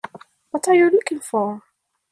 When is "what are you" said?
0.49-0.89